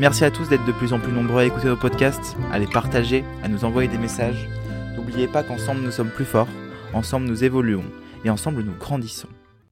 [0.00, 2.66] Merci à tous d'être de plus en plus nombreux à écouter nos podcasts, à les
[2.66, 4.48] partager, à nous envoyer des messages.
[4.96, 6.48] N'oubliez pas qu'ensemble nous sommes plus forts,
[6.92, 7.84] ensemble nous évoluons
[8.24, 9.28] et ensemble nous grandissons.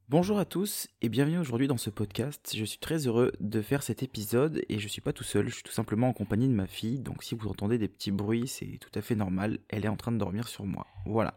[0.08, 2.52] Bonjour à tous et bienvenue aujourd'hui dans ce podcast.
[2.56, 5.54] Je suis très heureux de faire cet épisode et je suis pas tout seul, je
[5.54, 7.00] suis tout simplement en compagnie de ma fille.
[7.00, 9.58] Donc si vous entendez des petits bruits, c'est tout à fait normal.
[9.70, 10.86] Elle est en train de dormir sur moi.
[11.04, 11.34] Voilà.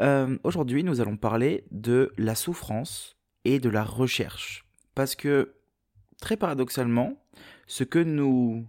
[0.00, 4.66] Euh, aujourd'hui, nous allons parler de la souffrance et de la recherche.
[4.94, 5.54] Parce que
[6.20, 7.21] très paradoxalement,
[7.66, 8.66] ce que nous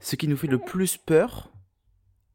[0.00, 1.50] ce qui nous fait le plus peur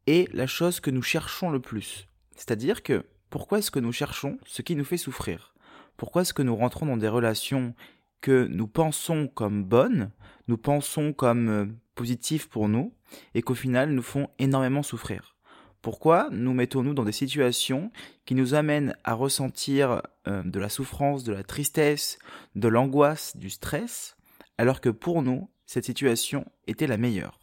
[0.08, 2.08] est la chose que nous cherchons le plus.
[2.36, 5.54] C'est-à-dire que pourquoi est-ce que nous cherchons ce qui nous fait souffrir?
[5.98, 7.74] Pourquoi est-ce que nous rentrons dans des relations
[8.22, 10.12] que nous pensons comme bonnes,
[10.48, 11.66] nous pensons comme euh,
[11.96, 12.94] positives pour nous,
[13.34, 15.36] et qu'au final nous font énormément souffrir?
[15.82, 17.92] Pourquoi nous mettons-nous dans des situations
[18.26, 22.20] qui nous amènent à ressentir euh, de la souffrance, de la tristesse,
[22.56, 24.16] de l'angoisse, du stress,
[24.58, 27.40] alors que pour nous, cette situation était la meilleure.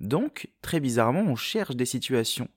[0.00, 2.48] Donc, très bizarrement, on cherche des situations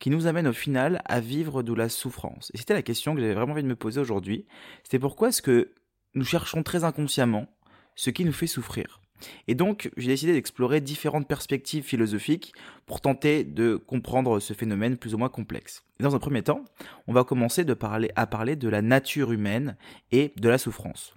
[0.00, 2.50] qui nous amènent au final à vivre de la souffrance.
[2.52, 4.44] Et c'était la question que j'avais vraiment envie de me poser aujourd'hui.
[4.82, 5.72] C'était pourquoi est-ce que
[6.14, 7.46] nous cherchons très inconsciemment
[7.94, 9.00] ce qui nous fait souffrir?
[9.46, 12.52] Et donc, j'ai décidé d'explorer différentes perspectives philosophiques
[12.86, 15.84] pour tenter de comprendre ce phénomène plus ou moins complexe.
[16.00, 16.64] dans un premier temps,
[17.06, 17.64] on va commencer
[18.16, 19.76] à parler de la nature humaine
[20.10, 21.14] et de la souffrance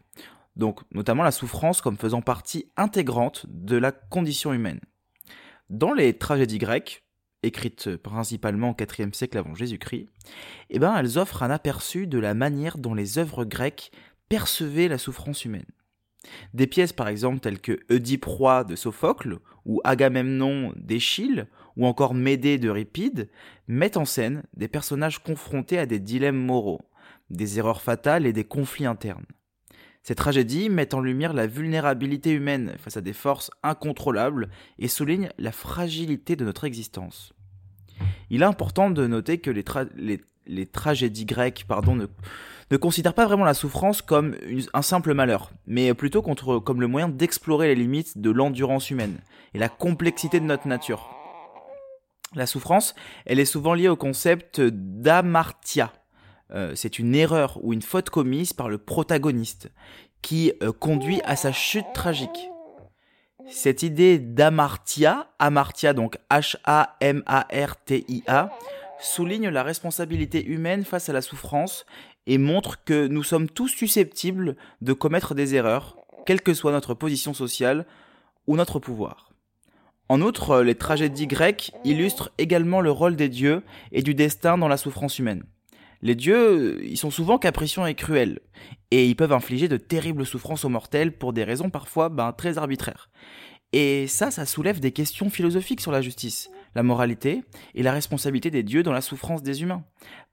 [0.55, 4.79] donc notamment la souffrance comme faisant partie intégrante de la condition humaine.
[5.69, 7.03] Dans les tragédies grecques,
[7.43, 10.07] écrites principalement au IVe siècle avant Jésus-Christ,
[10.69, 13.91] eh ben, elles offrent un aperçu de la manière dont les œuvres grecques
[14.29, 15.65] percevaient la souffrance humaine.
[16.53, 18.25] Des pièces par exemple telles que Oedipe
[18.67, 23.29] de Sophocle, ou Agamemnon d'Échille, ou encore Médée d'Euripide,
[23.67, 26.81] mettent en scène des personnages confrontés à des dilemmes moraux,
[27.29, 29.25] des erreurs fatales et des conflits internes.
[30.05, 35.29] Ces tragédies mettent en lumière la vulnérabilité humaine face à des forces incontrôlables et soulignent
[35.39, 37.33] la fragilité de notre existence.
[38.29, 41.65] Il est important de noter que les, tragédies grecques
[42.69, 44.35] ne, considèrent pas vraiment la souffrance comme
[44.75, 49.17] un simple malheur, mais plutôt comme le moyen d'explorer les limites de l'endurance humaine
[49.55, 51.09] et la complexité de notre nature.
[52.35, 52.93] La souffrance,
[53.25, 55.91] elle est souvent liée au concept d'amartia,
[56.53, 59.71] euh, c'est une erreur ou une faute commise par le protagoniste
[60.21, 62.49] qui euh, conduit à sa chute tragique.
[63.47, 66.79] Cette idée d'amartia, amartia donc H-A-M-A-R-T-I-A,
[68.99, 71.85] souligne la responsabilité humaine face à la souffrance
[72.27, 75.95] et montre que nous sommes tous susceptibles de commettre des erreurs,
[76.25, 77.85] quelle que soit notre position sociale
[78.47, 79.31] ou notre pouvoir.
[80.09, 84.67] En outre, les tragédies grecques illustrent également le rôle des dieux et du destin dans
[84.67, 85.43] la souffrance humaine.
[86.01, 88.39] Les dieux, ils sont souvent capricieux et cruels,
[88.91, 92.57] et ils peuvent infliger de terribles souffrances aux mortels pour des raisons parfois ben, très
[92.57, 93.09] arbitraires.
[93.73, 98.49] Et ça, ça soulève des questions philosophiques sur la justice, la moralité et la responsabilité
[98.49, 99.83] des dieux dans la souffrance des humains.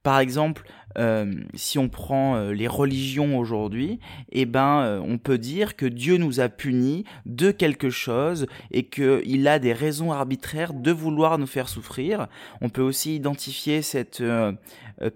[0.03, 0.65] Par exemple,
[0.99, 3.99] euh, si on prend euh, les religions aujourd'hui,
[4.31, 8.85] eh ben, euh, on peut dire que Dieu nous a punis de quelque chose et
[8.85, 12.27] qu'il a des raisons arbitraires de vouloir nous faire souffrir.
[12.61, 14.23] On peut aussi identifier cette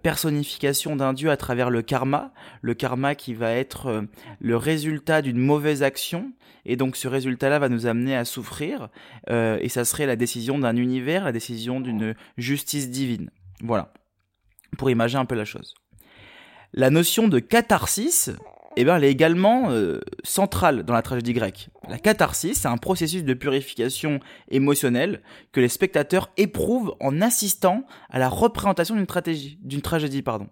[0.03, 2.33] personnification d'un Dieu à travers le karma,
[2.63, 4.05] le karma qui va être
[4.41, 6.33] le résultat d'une mauvaise action
[6.65, 8.89] et donc ce résultat-là va nous amener à souffrir,
[9.29, 13.31] et ça serait la décision d'un univers, la décision d'une justice divine.
[13.63, 13.93] Voilà
[14.78, 15.75] pour imaginer un peu la chose.
[16.72, 18.31] La notion de catharsis,
[18.77, 21.71] eh ben, elle est également euh, centrale dans la tragédie grecque.
[21.88, 24.21] La catharsis, c'est un processus de purification
[24.51, 25.22] émotionnelle
[25.53, 30.48] que les spectateurs éprouvent en assistant à la représentation d'une tragédie, pardon.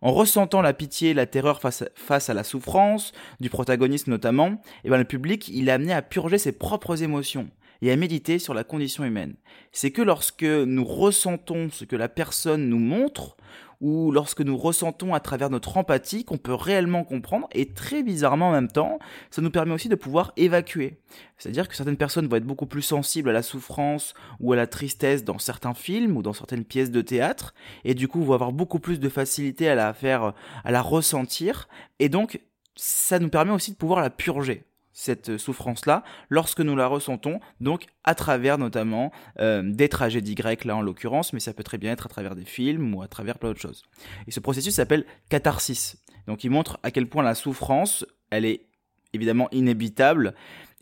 [0.00, 4.06] En ressentant la pitié et la terreur face à, face à la souffrance, du protagoniste
[4.06, 7.50] notamment, eh ben, le public, il est amené à purger ses propres émotions
[7.82, 9.34] et à méditer sur la condition humaine.
[9.72, 13.36] C'est que lorsque nous ressentons ce que la personne nous montre,
[13.80, 18.48] ou lorsque nous ressentons à travers notre empathie qu'on peut réellement comprendre, et très bizarrement
[18.48, 18.98] en même temps,
[19.30, 20.98] ça nous permet aussi de pouvoir évacuer.
[21.36, 24.66] C'est-à-dire que certaines personnes vont être beaucoup plus sensibles à la souffrance ou à la
[24.66, 27.54] tristesse dans certains films ou dans certaines pièces de théâtre,
[27.84, 30.34] et du coup vont avoir beaucoup plus de facilité à la faire,
[30.64, 32.40] à la ressentir, et donc
[32.74, 34.64] ça nous permet aussi de pouvoir la purger
[34.98, 40.74] cette souffrance-là lorsque nous la ressentons, donc à travers notamment euh, des tragédies grecques là
[40.74, 43.38] en l'occurrence, mais ça peut très bien être à travers des films ou à travers
[43.38, 43.84] plein d'autres choses.
[44.26, 46.02] Et ce processus s'appelle catharsis.
[46.26, 48.66] Donc il montre à quel point la souffrance, elle est
[49.12, 50.34] évidemment inévitable,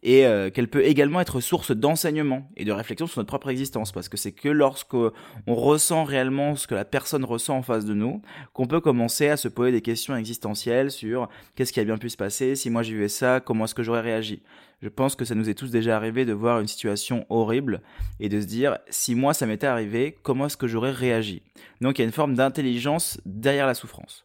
[0.06, 3.90] et euh, qu'elle peut également être source d'enseignement et de réflexion sur notre propre existence,
[3.90, 7.84] parce que c'est que lorsque on ressent réellement ce que la personne ressent en face
[7.84, 8.22] de nous,
[8.52, 12.08] qu'on peut commencer à se poser des questions existentielles sur qu'est-ce qui a bien pu
[12.08, 14.42] se passer, si moi j'ai vu ça, comment est-ce que j'aurais réagi.
[14.80, 17.82] Je pense que ça nous est tous déjà arrivé de voir une situation horrible
[18.20, 21.42] et de se dire si moi ça m'était arrivé, comment est-ce que j'aurais réagi?
[21.80, 24.24] Donc il y a une forme d'intelligence derrière la souffrance.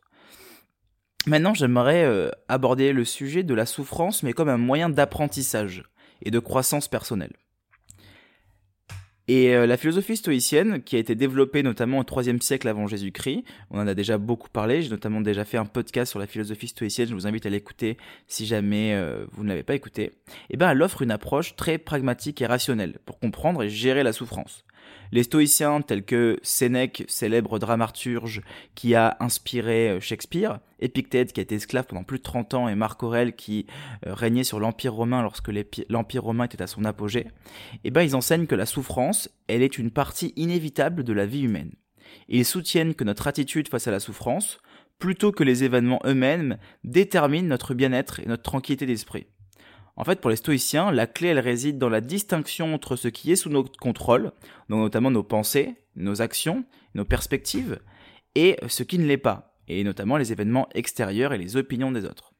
[1.27, 5.83] Maintenant, j'aimerais euh, aborder le sujet de la souffrance, mais comme un moyen d'apprentissage
[6.23, 7.33] et de croissance personnelle.
[9.27, 13.44] Et euh, la philosophie stoïcienne, qui a été développée notamment au IIIe siècle avant Jésus-Christ,
[13.69, 16.68] on en a déjà beaucoup parlé, j'ai notamment déjà fait un podcast sur la philosophie
[16.68, 17.97] stoïcienne, je vous invite à l'écouter
[18.27, 20.12] si jamais euh, vous ne l'avez pas écouté, et
[20.50, 24.12] eh ben elle offre une approche très pragmatique et rationnelle pour comprendre et gérer la
[24.12, 24.65] souffrance.
[25.12, 28.42] Les stoïciens tels que Sénèque, célèbre dramaturge
[28.75, 32.68] qui a inspiré euh, Shakespeare, Épictète qui a été esclave pendant plus de 30 ans
[32.68, 33.68] et Marc Aurèle qui
[34.08, 35.52] euh, régnait sur l'Empire romain lorsque
[35.90, 37.28] l'Empire romain était à son apogée,
[37.84, 41.42] eh ben ils enseignent que la souffrance, elle est une partie inévitable de la vie
[41.42, 41.74] humaine.
[42.30, 44.60] Ils soutiennent que notre attitude face à la souffrance,
[44.98, 49.28] plutôt que les événements eux-mêmes, détermine notre bien-être et notre tranquillité d'esprit.
[49.96, 53.32] En fait, pour les stoïciens, la clé, elle réside dans la distinction entre ce qui
[53.32, 54.32] est sous notre contrôle,
[54.70, 56.64] donc notamment nos pensées, nos actions,
[56.96, 57.80] nos perspectives,
[58.36, 62.06] et ce qui ne l'est pas, et notamment les événements extérieurs et les opinions des
[62.06, 62.34] autres.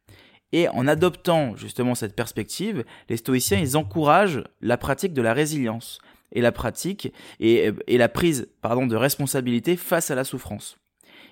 [0.54, 6.00] Et en adoptant justement cette perspective, les stoïciens, encouragent la pratique de la résilience,
[6.34, 10.78] et la pratique, et, la prise, de responsabilité face à la souffrance.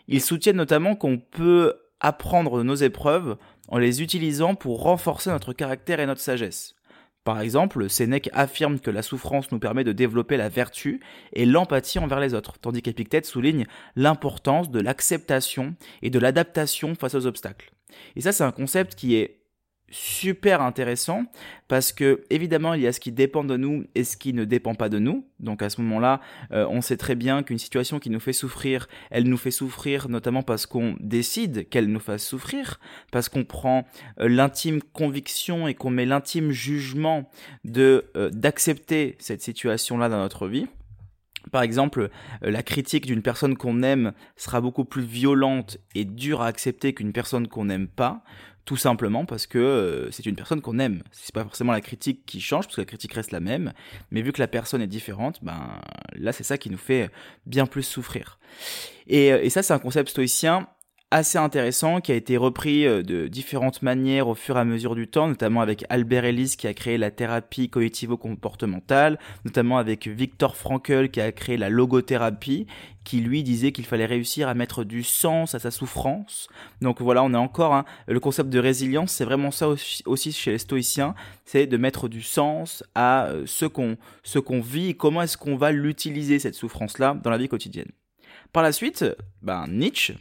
[0.08, 3.38] Ils soutiennent notamment qu'on peut apprendre de nos épreuves
[3.70, 6.76] en les utilisant pour renforcer notre caractère et notre sagesse.
[7.24, 11.00] Par exemple, Sénèque affirme que la souffrance nous permet de développer la vertu
[11.34, 17.16] et l'empathie envers les autres, tandis qu'Épictète souligne l'importance de l'acceptation et de l'adaptation face
[17.16, 17.72] aux obstacles.
[18.16, 19.39] Et ça, c'est un concept qui est
[19.92, 21.24] super intéressant
[21.68, 24.46] parce que évidemment il y a ce qui dépend de nous et ce qui ne
[24.46, 25.26] dépend pas de nous.
[25.40, 26.22] Donc à ce moment-là,
[26.52, 30.10] euh, on sait très bien qu'une situation qui nous fait souffrir, elle nous fait souffrir
[30.10, 32.80] notamment parce qu'on décide qu'elle nous fasse souffrir,
[33.12, 33.86] parce qu'on prend
[34.20, 37.30] euh, l'intime conviction et qu'on met l'intime jugement
[37.64, 40.68] de euh, d'accepter cette situation-là dans notre vie.
[41.52, 42.10] Par exemple,
[42.42, 47.14] la critique d'une personne qu'on aime sera beaucoup plus violente et dure à accepter qu'une
[47.14, 48.24] personne qu'on n'aime pas
[48.70, 51.02] tout simplement parce que euh, c'est une personne qu'on aime.
[51.12, 53.74] C'est pas forcément la critique qui change, parce que la critique reste la même,
[54.12, 55.82] mais vu que la personne est différente, ben
[56.14, 57.10] là c'est ça qui nous fait
[57.48, 58.38] bien plus souffrir.
[59.08, 60.68] Et, euh, et ça c'est un concept stoïcien
[61.12, 64.94] assez intéressant qui a été repris euh, de différentes manières au fur et à mesure
[64.94, 70.56] du temps, notamment avec Albert Ellis qui a créé la thérapie cognitivo-comportementale, notamment avec Victor
[70.56, 72.68] Frankl qui a créé la logothérapie,
[73.04, 76.48] qui lui disait qu'il fallait réussir à mettre du sens à sa souffrance.
[76.82, 79.68] Donc voilà, on a encore hein, le concept de résilience, c'est vraiment ça
[80.06, 81.16] aussi, chez les stoïciens,
[81.46, 85.38] c'est de mettre du sens à euh, ce qu'on ce qu'on vit et comment est-ce
[85.38, 87.90] qu'on va l'utiliser cette souffrance-là dans la vie quotidienne.
[88.54, 89.06] Par la suite,
[89.42, 90.16] ben Nietzsche,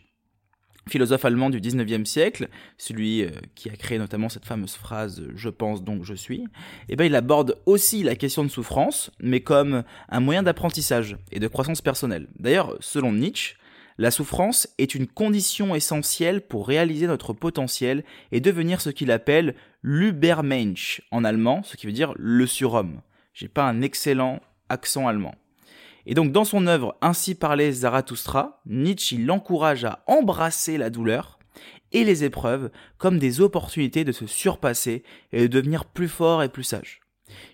[0.88, 5.48] philosophe allemand du 19e siècle, celui euh, qui a créé notamment cette fameuse phrase je
[5.48, 6.44] pense donc je suis,
[6.88, 11.40] eh ben il aborde aussi la question de souffrance, mais comme un moyen d'apprentissage et
[11.40, 12.28] de croissance personnelle.
[12.38, 13.56] D'ailleurs, selon Nietzsche,
[14.00, 19.56] la souffrance est une condition essentielle pour réaliser notre potentiel et devenir ce qu'il appelle
[19.82, 23.00] l'Übermensch en allemand, ce qui veut dire le surhomme.
[23.34, 25.34] J'ai pas un excellent accent allemand.
[26.08, 31.38] Et donc dans son œuvre Ainsi parlait Zarathustra, Nietzsche l'encourage à embrasser la douleur
[31.92, 36.48] et les épreuves comme des opportunités de se surpasser et de devenir plus fort et
[36.48, 37.00] plus sage.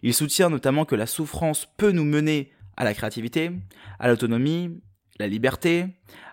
[0.02, 3.50] Il soutient notamment que la souffrance peut nous mener à la créativité,
[3.98, 4.80] à l'autonomie,
[5.18, 5.86] la liberté,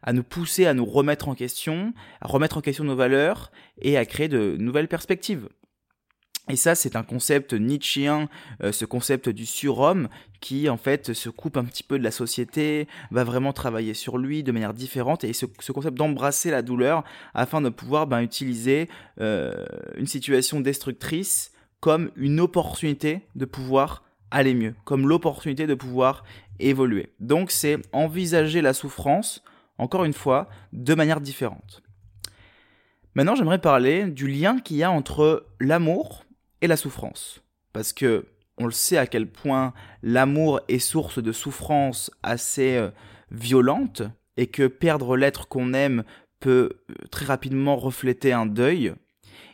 [0.03, 3.51] à nous pousser à nous remettre en question, à remettre en question nos valeurs
[3.81, 5.49] et à créer de nouvelles perspectives.
[6.49, 8.27] Et ça, c'est un concept nietzschéen,
[8.63, 12.11] euh, ce concept du surhomme, qui en fait se coupe un petit peu de la
[12.11, 17.03] société, va vraiment travailler sur lui de manière différente, et ce, concept d'embrasser la douleur
[17.33, 24.53] afin de pouvoir ben, utiliser euh, une situation destructrice comme une opportunité de pouvoir aller
[24.53, 26.23] mieux, comme l'opportunité de pouvoir
[26.59, 27.13] évoluer.
[27.19, 29.43] Donc c'est envisager la souffrance,
[29.77, 31.83] encore une fois, de manière différente.
[33.13, 36.23] Maintenant, j'aimerais parler du lien qu'il y a entre l'amour
[36.61, 37.41] et la souffrance.
[37.73, 38.25] Parce que
[38.57, 42.89] on le sait à quel point l'amour est source de souffrance assez euh,
[43.31, 44.03] violente
[44.37, 46.03] et que perdre l'être qu'on aime
[46.39, 48.93] peut euh, très rapidement refléter un deuil.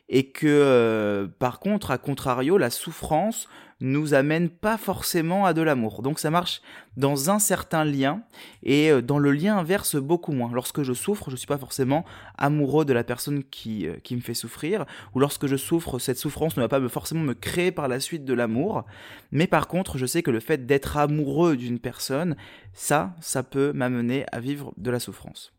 [0.09, 3.47] et que euh, par contre, à contrario, la souffrance
[3.79, 6.01] nous amène pas forcément à de l'amour.
[6.01, 6.61] Donc ça marche
[6.95, 8.21] dans un certain lien
[8.63, 10.51] et euh, dans le lien inverse beaucoup moins.
[10.53, 12.03] Lorsque je souffre, je suis pas forcément
[12.37, 16.17] amoureux de la personne qui, euh, qui me fait souffrir ou lorsque je souffre, cette
[16.17, 18.85] souffrance ne va pas forcément me créer par la suite de l'amour.
[19.31, 22.35] Mais par contre, je sais que le fait d'être amoureux d'une personne,
[22.73, 25.53] ça, ça peut m'amener à vivre de la souffrance.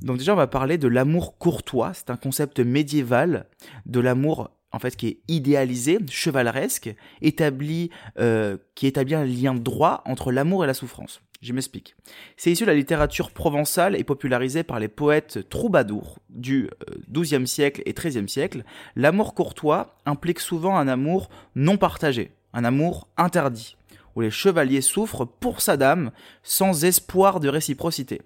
[0.00, 1.92] Donc déjà, on va parler de l'amour courtois.
[1.94, 3.46] C'est un concept médiéval
[3.86, 10.02] de l'amour en fait qui est idéalisé, chevaleresque, établi, euh, qui établit un lien droit
[10.06, 11.20] entre l'amour et la souffrance.
[11.42, 11.96] Je m'explique.
[12.36, 16.70] C'est issu de la littérature provençale et popularisé par les poètes troubadours du
[17.10, 18.64] XIIe euh, siècle et XIIIe siècle.
[18.94, 23.76] L'amour courtois implique souvent un amour non partagé, un amour interdit,
[24.14, 26.12] où les chevaliers souffrent pour sa dame
[26.44, 28.20] sans espoir de réciprocité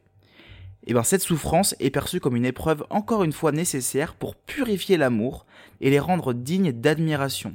[0.87, 4.37] et eh ben cette souffrance est perçue comme une épreuve encore une fois nécessaire pour
[4.37, 5.45] purifier l'amour
[5.81, 7.53] et les rendre dignes d'admiration.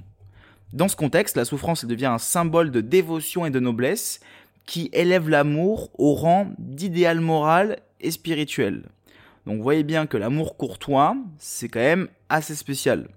[0.74, 4.22] Dans ce contexte, la souffrance devient un symbole de dévotion et de noblesse
[4.66, 8.84] qui élève l'amour au rang d'idéal moral et spirituel.
[9.46, 13.10] Donc vous voyez bien que l'amour courtois, c'est quand même assez spécial.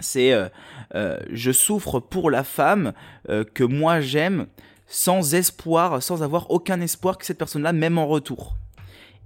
[0.00, 0.48] C'est euh,
[0.94, 2.92] euh, je souffre pour la femme
[3.28, 4.46] euh, que moi j'aime
[4.86, 8.56] sans espoir, sans avoir aucun espoir que cette personne-là m'aime en retour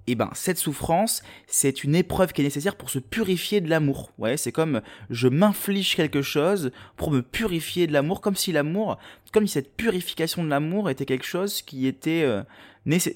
[0.09, 3.69] et eh ben cette souffrance, c'est une épreuve qui est nécessaire pour se purifier de
[3.69, 4.11] l'amour.
[4.17, 8.97] Ouais, c'est comme je m'inflige quelque chose pour me purifier de l'amour, comme si l'amour,
[9.35, 12.43] comme si cette purification de l'amour était quelque chose qui était euh,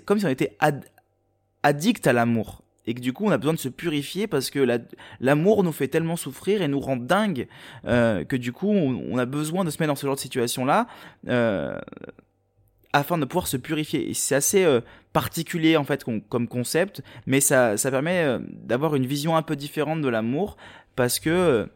[0.05, 0.59] comme si on était
[1.63, 4.67] addict à l'amour et que du coup on a besoin de se purifier parce que
[5.21, 7.49] l'amour nous fait tellement souffrir et nous rend dingue
[7.87, 10.67] euh, que du coup on, a besoin de se mettre dans ce genre de situation
[10.67, 10.87] là
[11.29, 11.79] euh,
[12.93, 14.13] afin de pouvoir se purifier.
[14.15, 14.81] C'est assez euh,
[15.13, 19.57] particulier en fait comme concept, mais ça, ça permet euh, d'avoir une vision un peu
[19.57, 20.57] différente de l'amour
[20.97, 21.67] parce que euh,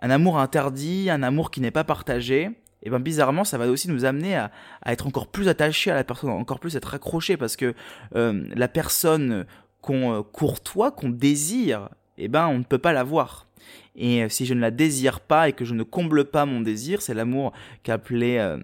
[0.00, 2.50] un amour interdit, un amour qui n'est pas partagé,
[2.82, 4.50] et ben bizarrement ça va aussi nous amener à,
[4.82, 7.74] à, être encore plus attaché à la personne, encore plus être accroché parce que
[8.12, 9.46] la personne
[9.80, 13.46] qu'on courtoie, qu'on désire, et ben on ne peut pas la voir.
[13.96, 16.60] Et euh, si je ne la désire pas et que je ne comble pas mon
[16.60, 18.58] désir, c'est l'amour qu'appelait, euh,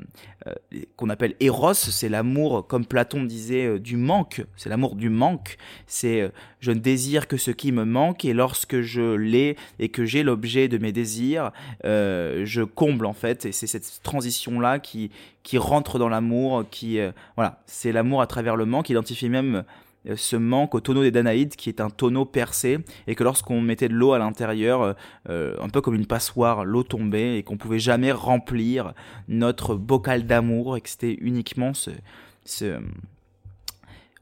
[0.47, 0.53] euh,
[0.97, 4.45] qu'on appelle Eros, c'est l'amour, comme Platon disait, du manque.
[4.57, 5.57] C'est l'amour du manque.
[5.87, 10.05] C'est je ne désire que ce qui me manque et lorsque je l'ai et que
[10.05, 11.53] j'ai l'objet de mes désirs,
[11.85, 13.47] je comble en fait.
[13.47, 15.11] Et c'est cette transition là qui
[15.43, 16.99] qui rentre dans l'amour, qui
[17.37, 18.91] voilà, c'est l'amour à travers le manque.
[18.91, 19.63] Identifié même euh,
[20.17, 23.89] ce manque au tonneau des Danaïdes qui est un tonneau percé et que lorsqu'on mettait
[23.89, 24.93] de l'eau à l'intérieur, euh,
[25.29, 28.95] euh, un peu comme une passoire, l'eau tombait et qu'on pouvait jamais remplir
[29.29, 31.91] notre bocal d'amour et que c'était uniquement ce,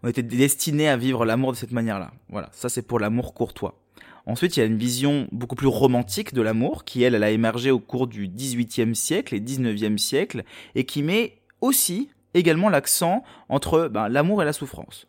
[0.02, 2.12] on était destiné à vivre l'amour de cette manière-là.
[2.28, 3.78] Voilà, ça c'est pour l'amour courtois.
[4.26, 7.30] Ensuite, il y a une vision beaucoup plus romantique de l'amour qui, elle, elle a
[7.30, 10.44] émergé au cours du XVIIIe siècle et XIXe siècle
[10.74, 15.06] et qui met aussi également l'accent entre ben, l'amour et la souffrance.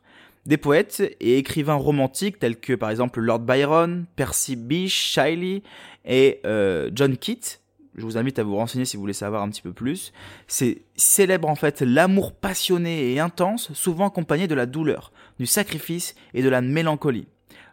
[0.50, 5.62] Des poètes et écrivains romantiques tels que par exemple Lord Byron, Percy Bysshe Shelley
[6.06, 7.60] et euh, John Keats,
[7.96, 10.12] je vous invite à vous renseigner si vous voulez savoir un petit peu plus,
[10.48, 16.16] c'est célèbre en fait l'amour passionné et intense, souvent accompagné de la douleur, du sacrifice
[16.34, 17.28] et de la mélancolie.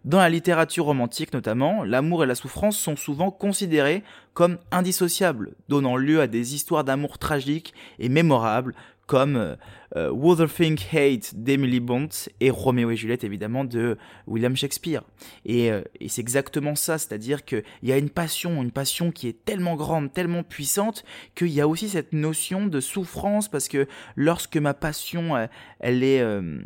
[0.05, 4.05] Dans la littérature romantique notamment, l'amour et la souffrance sont souvent considérés
[4.35, 8.75] comme indissociables, donnant lieu à des histoires d'amour tragiques et mémorables
[9.07, 9.57] comme euh,
[9.97, 12.09] euh Wuthering Hate d'Emily Bont
[12.41, 13.97] et Roméo et Juliette évidemment de
[14.27, 15.03] William Shakespeare.
[15.45, 19.29] Et, euh, et c'est exactement ça, c'est-à-dire qu'il y a une passion, une passion qui
[19.29, 23.87] est tellement grande, tellement puissante, qu'il y a aussi cette notion de souffrance parce que
[24.17, 26.21] lorsque ma passion, elle, elle est...
[26.21, 26.59] Euh,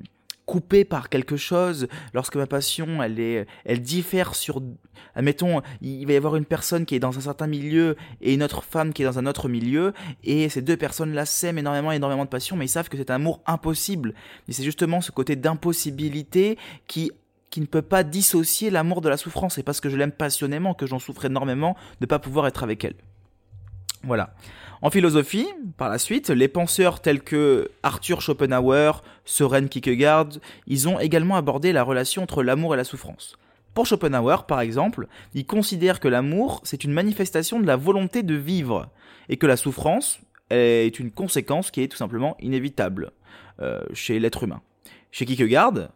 [0.51, 4.61] coupée par quelque chose, lorsque ma passion, elle est, elle diffère sur,
[5.15, 8.43] admettons, il va y avoir une personne qui est dans un certain milieu et une
[8.43, 9.93] autre femme qui est dans un autre milieu,
[10.25, 13.15] et ces deux personnes-là s'aiment énormément, énormément de passion, mais ils savent que c'est un
[13.15, 14.13] amour impossible.
[14.49, 17.13] Et c'est justement ce côté d'impossibilité qui
[17.51, 19.57] qui ne peut pas dissocier l'amour de la souffrance.
[19.57, 22.63] C'est parce que je l'aime passionnément que j'en souffre énormément de ne pas pouvoir être
[22.63, 22.95] avec elle.
[24.05, 24.35] Voilà.
[24.83, 25.47] En philosophie,
[25.77, 30.29] par la suite, les penseurs tels que Arthur Schopenhauer, Søren Kierkegaard,
[30.67, 33.37] ils ont également abordé la relation entre l'amour et la souffrance.
[33.75, 38.35] Pour Schopenhauer, par exemple, il considère que l'amour, c'est une manifestation de la volonté de
[38.35, 38.89] vivre,
[39.29, 43.13] et que la souffrance est une conséquence qui est tout simplement inévitable
[43.61, 44.63] euh, chez l'être humain.
[45.13, 45.91] Chez Kierkegaard,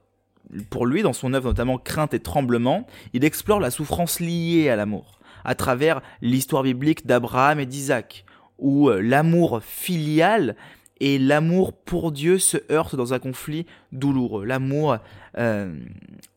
[0.69, 4.76] pour lui, dans son œuvre notamment Crainte et Tremblement, il explore la souffrance liée à
[4.76, 8.26] l'amour, à travers l'histoire biblique d'Abraham et d'Isaac,
[8.58, 10.56] où euh, l'amour filial
[11.00, 14.44] et l'amour pour Dieu se heurte dans un conflit douloureux.
[14.44, 14.99] L'amour
[15.37, 15.75] euh,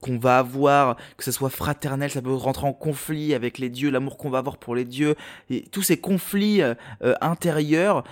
[0.01, 3.91] qu'on va avoir, que ce soit fraternel, ça peut rentrer en conflit avec les dieux,
[3.91, 5.15] l'amour qu'on va avoir pour les dieux,
[5.51, 6.74] et tous ces conflits euh,
[7.21, 8.03] intérieurs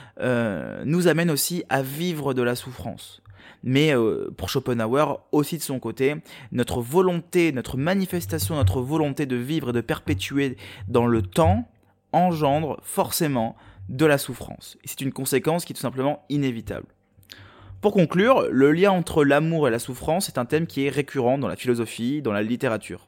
[0.85, 3.21] nous amènent aussi à vivre de la souffrance.
[3.63, 3.93] Mais
[4.37, 6.15] pour Schopenhauer, aussi de son côté,
[6.51, 10.57] notre volonté, notre manifestation, notre volonté de vivre et de perpétuer
[10.87, 11.67] dans le temps
[12.15, 13.55] engendre forcément
[13.89, 14.77] de la souffrance.
[14.85, 16.87] C'est une conséquence qui est tout simplement inévitable.
[17.81, 21.37] Pour conclure, le lien entre l'amour et la souffrance est un thème qui est récurrent
[21.37, 23.07] dans la philosophie, dans la littérature.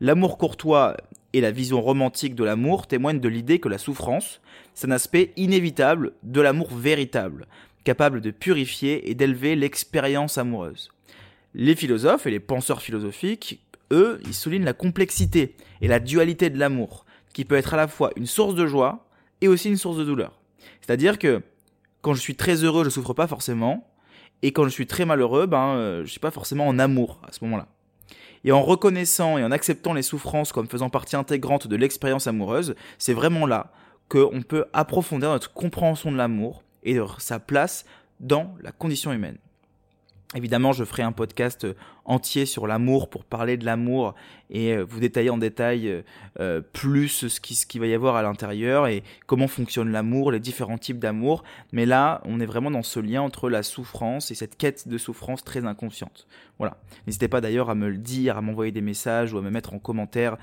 [0.00, 0.96] L'amour courtois
[1.32, 4.40] et la vision romantique de l'amour témoignent de l'idée que la souffrance,
[4.74, 7.46] c'est un aspect inévitable de l'amour véritable,
[7.84, 10.90] capable de purifier et d'élever l'expérience amoureuse.
[11.54, 13.60] Les philosophes et les penseurs philosophiques,
[13.92, 17.88] eux, ils soulignent la complexité et la dualité de l'amour, qui peut être à la
[17.88, 19.07] fois une source de joie
[19.40, 20.40] et aussi une source de douleur.
[20.80, 21.42] C'est-à-dire que
[22.02, 23.88] quand je suis très heureux, je souffre pas forcément,
[24.42, 27.32] et quand je suis très malheureux, ben euh, je suis pas forcément en amour à
[27.32, 27.66] ce moment-là.
[28.44, 32.76] Et en reconnaissant et en acceptant les souffrances comme faisant partie intégrante de l'expérience amoureuse,
[32.98, 33.72] c'est vraiment là
[34.08, 37.84] qu'on peut approfondir notre compréhension de l'amour et de sa place
[38.20, 39.38] dans la condition humaine.
[40.34, 41.72] Évidemment, je ferai un podcast euh,
[42.04, 44.14] entier sur l'amour pour parler de l'amour
[44.50, 46.04] et euh, vous détailler en détail
[46.38, 50.30] euh, plus ce qui, ce qui va y avoir à l'intérieur et comment fonctionne l'amour,
[50.30, 51.44] les différents types d'amour.
[51.72, 54.98] Mais là, on est vraiment dans ce lien entre la souffrance et cette quête de
[54.98, 56.26] souffrance très inconsciente.
[56.58, 56.76] Voilà.
[57.06, 59.72] N'hésitez pas d'ailleurs à me le dire, à m'envoyer des messages ou à me mettre
[59.72, 60.36] en commentaire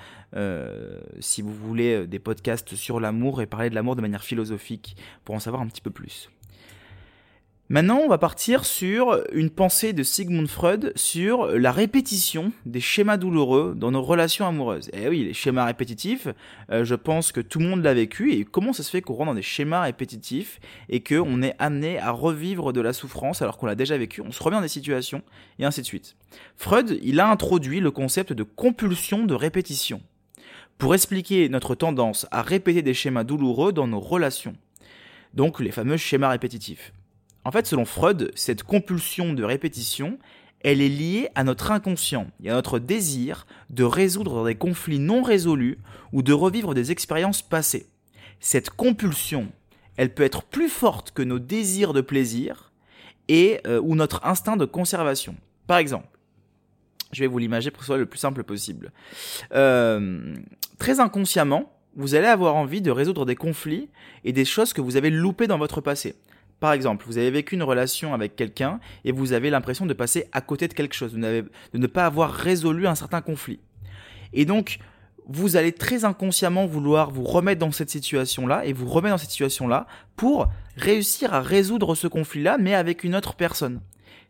[1.19, 5.35] si vous voulez des podcasts sur l'amour et parler de l'amour de manière philosophique pour
[5.35, 6.29] en savoir un petit peu plus.
[7.67, 13.17] Maintenant, on va partir sur une pensée de Sigmund Freud sur la répétition des schémas
[13.17, 14.89] douloureux dans nos relations amoureuses.
[14.89, 16.27] Et eh oui, les schémas répétitifs,
[16.69, 18.33] euh, je pense que tout le monde l'a vécu.
[18.33, 21.97] Et comment ça se fait qu'on rentre dans des schémas répétitifs et qu'on est amené
[21.97, 24.21] à revivre de la souffrance alors qu'on l'a déjà vécu?
[24.21, 25.23] On se revient dans des situations
[25.57, 26.15] et ainsi de suite.
[26.57, 30.03] Freud, il a introduit le concept de compulsion de répétition
[30.77, 34.55] pour expliquer notre tendance à répéter des schémas douloureux dans nos relations.
[35.33, 36.93] Donc les fameux schémas répétitifs.
[37.45, 40.17] En fait, selon Freud, cette compulsion de répétition,
[40.61, 45.21] elle est liée à notre inconscient et à notre désir de résoudre des conflits non
[45.21, 45.77] résolus
[46.11, 47.85] ou de revivre des expériences passées.
[48.39, 49.47] Cette compulsion,
[49.95, 52.71] elle peut être plus forte que nos désirs de plaisir
[53.27, 55.35] et euh, ou notre instinct de conservation.
[55.67, 56.07] Par exemple,
[57.11, 58.91] je vais vous l'imager pour que ce soit le plus simple possible.
[59.53, 60.33] Euh,
[60.79, 63.87] très inconsciemment, vous allez avoir envie de résoudre des conflits
[64.23, 66.15] et des choses que vous avez loupées dans votre passé.
[66.59, 70.27] Par exemple, vous avez vécu une relation avec quelqu'un et vous avez l'impression de passer
[70.31, 73.59] à côté de quelque chose, de, ne pas avoir résolu un certain conflit.
[74.33, 74.79] Et donc,
[75.27, 79.31] vous allez très inconsciemment vouloir vous remettre dans cette situation-là et vous remettre dans cette
[79.31, 83.81] situation-là pour réussir à résoudre ce conflit-là, mais avec une autre personne.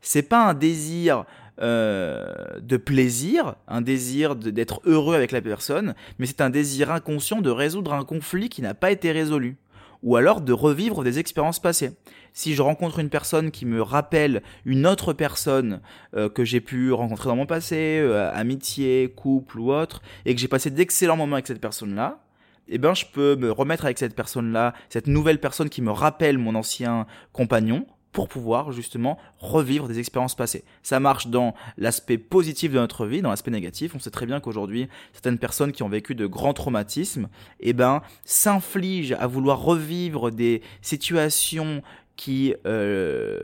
[0.02, 1.26] C'est pas un désir
[1.62, 2.26] euh,
[2.60, 7.50] de plaisir, un désir d'être heureux avec la personne, mais c'est un désir inconscient de
[7.50, 9.58] résoudre un conflit qui n'a pas été résolu
[10.06, 11.92] ou alors de revivre des expériences passées.
[12.32, 15.82] Si je rencontre une personne qui me rappelle une autre personne
[16.16, 20.40] euh, que j'ai pu rencontrer dans mon passé, euh, amitié, couple ou autre, et que
[20.40, 22.20] j'ai passé d'excellents moments avec cette personne-là,
[22.68, 26.38] eh ben je peux me remettre avec cette personne-là, cette nouvelle personne qui me rappelle
[26.38, 27.86] mon ancien compagnon,
[28.16, 30.64] pour pouvoir justement revivre des expériences passées.
[30.84, 33.94] Ça marche dans l'aspect positif de notre vie, dans l'aspect négatif.
[33.94, 37.28] On sait très bien qu'aujourd'hui, certaines personnes qui ont vécu de grands traumatismes,
[37.60, 41.84] eh ben, s'infligent à vouloir revivre des situations
[42.16, 43.38] qui euh,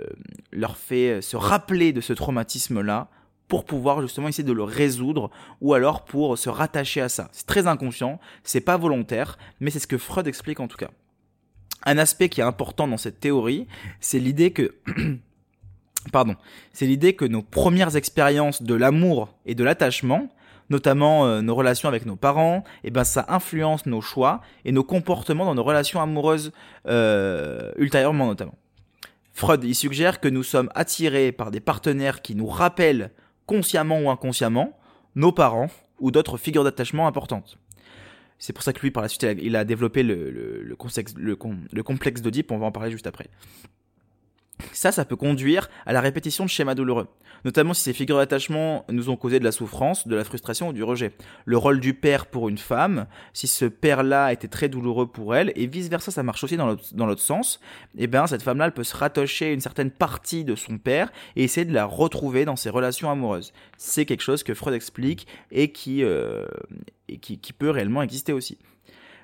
[0.54, 3.10] leur fait se rappeler de ce traumatisme-là
[3.50, 7.28] pour pouvoir justement essayer de le résoudre ou alors pour se rattacher à ça.
[7.34, 10.92] C'est très inconscient, c'est pas volontaire, mais c'est ce que Freud explique en tout cas.
[11.84, 13.68] Un aspect qui est important dans cette théorie,
[14.00, 14.76] c'est l'idée que
[16.12, 16.36] pardon,
[16.74, 20.30] c'est l'idée que nos premières expériences de l'amour et de l'attachement,
[20.70, 24.84] notamment euh, nos relations avec nos parents, eh ben ça influence nos choix et nos
[24.84, 26.52] comportements dans nos relations amoureuses
[26.88, 28.56] euh, ultérieurement notamment.
[29.34, 33.12] Freud il suggère que nous sommes attirés par des partenaires qui nous rappellent
[33.46, 34.78] consciemment ou inconsciemment
[35.16, 37.58] nos parents ou d'autres figures d'attachement importantes.
[38.42, 40.76] C'est pour ça que lui, par la suite, il a, développé le, le, le,
[41.72, 43.30] le complexe d'Oedipe, on va en parler juste après.
[44.74, 47.08] Ça, ça peut conduire à la répétition de schémas douloureux,
[47.46, 50.74] notamment si ces figures d'attachement nous ont causé de la souffrance, de la frustration ou
[50.74, 51.12] du rejet.
[51.46, 55.52] Le rôle du père pour une femme, si ce père-là était très douloureux pour elle,
[55.56, 57.60] et vice-versa, ça marche aussi dans l'autre sens,
[57.98, 61.44] eh bien cette femme-là, elle peut se rattacher une certaine partie de son père et
[61.44, 63.54] essayer de la retrouver dans ses relations amoureuses.
[63.78, 66.46] C'est quelque chose que Freud explique et qui, euh,
[67.58, 68.58] peut réellement exister aussi.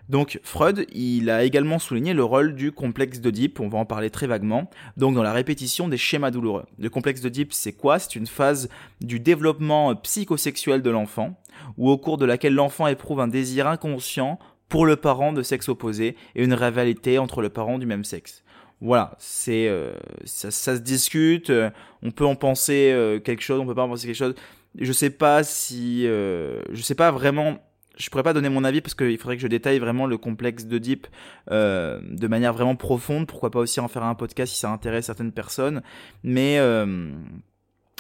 [0.10, 4.10] Donc Freud, il a également souligné le rôle du complexe d'Oedipe, on va en parler
[4.10, 6.66] très vaguement, donc dans la répétition des schémas douloureux.
[6.80, 8.00] Le complexe d'Oedipe, c'est quoi?
[8.00, 8.70] C'est une phase
[9.02, 11.38] du développement psychosexuel de l'enfant,
[11.78, 14.40] ou au cours de laquelle l'enfant éprouve un désir inconscient
[14.70, 18.44] pour le parent de sexe opposé et une rivalité entre le parent du même sexe.
[18.80, 19.94] Voilà, c'est euh,
[20.26, 21.72] ça, se discute, euh,
[22.04, 24.36] on peut en penser euh, quelque chose, on peut pas en penser quelque chose.
[24.80, 27.58] Je sais pas si je sais pas vraiment
[27.98, 30.66] je pourrais pas donner mon avis parce qu'il faudrait que je détaille vraiment le complexe
[30.66, 31.08] d'Oedipe
[31.52, 33.28] euh, de manière vraiment profonde.
[33.28, 35.82] Pourquoi pas aussi en faire un podcast si ça intéresse certaines personnes.
[36.24, 37.12] Mais euh,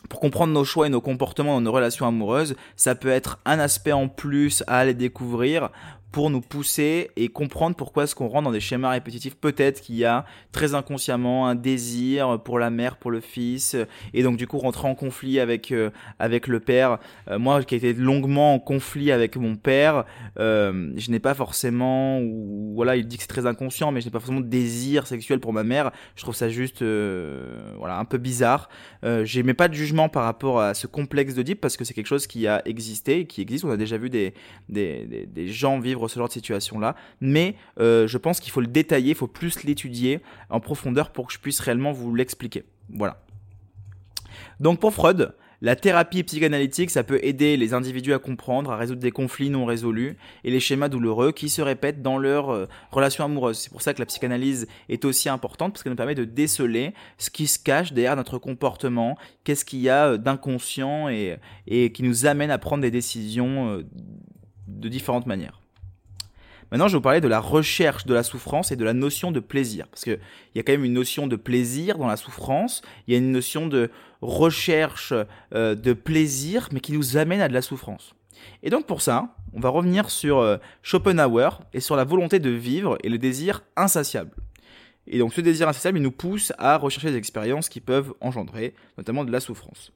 [0.09, 3.59] pour comprendre nos choix et nos comportements dans nos relations amoureuses, ça peut être un
[3.59, 5.69] aspect en plus à aller découvrir
[6.11, 9.35] pour nous pousser et comprendre pourquoi est-ce qu'on rentre dans des schémas répétitifs.
[9.35, 13.75] Peut-être qu'il y a très inconsciemment un désir pour la mère, pour le fils,
[14.13, 15.89] et donc du coup rentrer en conflit avec euh,
[16.19, 16.99] avec le père.
[17.29, 20.05] Euh, moi, qui ai été longuement en conflit avec mon père,
[20.39, 24.07] euh, je n'ai pas forcément, ou voilà, il dit que c'est très inconscient, mais je
[24.07, 25.91] n'ai pas forcément de désir sexuel pour ma mère.
[26.15, 28.69] Je trouve ça juste, voilà, un peu bizarre.
[29.23, 32.27] J'aimais pas de jugement par rapport à ce complexe de parce que c'est quelque chose
[32.27, 33.63] qui a existé, qui existe.
[33.63, 34.33] On a déjà vu des,
[34.67, 36.95] des gens vivre ce genre de situation-là.
[37.21, 41.27] Mais euh, je pense qu'il faut le détailler, il faut plus l'étudier en profondeur pour
[41.27, 42.63] que je puisse réellement vous l'expliquer.
[42.89, 43.21] Voilà.
[44.59, 49.01] Donc pour Freud, la thérapie psychanalytique, ça peut aider les individus à comprendre, à résoudre
[49.01, 53.23] des conflits non résolus et les schémas douloureux qui se répètent dans leur euh, relation
[53.23, 53.57] amoureuse.
[53.57, 56.93] C'est pour ça que la psychanalyse est aussi importante parce qu'elle nous permet de déceler
[57.17, 62.03] ce qui se cache derrière notre comportement, qu'est-ce qu'il y a euh, d'inconscient et qui
[62.03, 63.83] nous amène à prendre des décisions
[64.67, 65.61] de différentes manières.
[66.71, 69.31] Maintenant, je vais vous parler de la recherche de la souffrance et de la notion
[69.31, 69.87] de plaisir.
[69.87, 70.19] Parce qu'il
[70.55, 73.31] y a quand même une notion de plaisir dans la souffrance, il y a une
[73.31, 73.89] notion de
[74.21, 75.13] recherche
[75.53, 78.15] euh, de plaisir, mais qui nous amène à de la souffrance.
[78.63, 82.49] Et donc pour ça, on va revenir sur euh, Schopenhauer et sur la volonté de
[82.49, 84.31] vivre et le désir insatiable.
[85.07, 88.73] Et donc ce désir insatiable, il nous pousse à rechercher des expériences qui peuvent engendrer
[88.97, 89.93] notamment de la souffrance.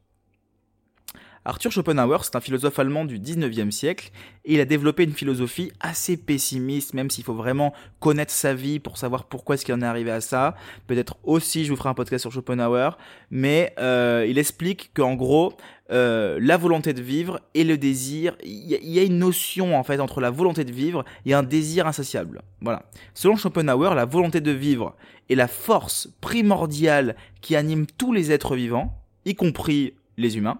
[1.43, 4.11] Arthur Schopenhauer, c'est un philosophe allemand du 19e siècle,
[4.45, 8.77] et il a développé une philosophie assez pessimiste, même s'il faut vraiment connaître sa vie
[8.79, 10.55] pour savoir pourquoi est-ce qu'il en est arrivé à ça.
[10.85, 12.95] Peut-être aussi, je vous ferai un podcast sur Schopenhauer,
[13.31, 15.53] mais euh, il explique qu'en gros,
[15.91, 19.99] euh, la volonté de vivre et le désir, il y, a une notion en fait
[19.99, 22.43] entre la volonté de vivre et un désir insatiable.
[22.61, 22.83] Voilà.
[23.15, 24.95] Selon Schopenhauer, la volonté de vivre
[25.27, 30.59] est la force primordiale qui anime tous les êtres vivants, y compris les humains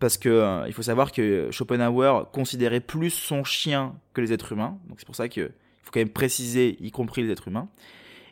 [0.00, 4.52] parce que euh, il faut savoir que Schopenhauer considérait plus son chien que les êtres
[4.52, 7.68] humains, donc c'est pour ça qu'il faut quand même préciser, y compris les êtres humains.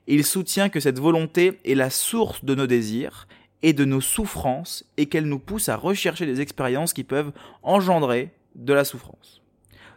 [0.06, 3.28] Il soutient que cette volonté est la source de nos désirs
[3.62, 8.30] et de nos souffrances et qu'elle nous pousse à rechercher des expériences qui peuvent engendrer
[8.54, 9.42] de la souffrance.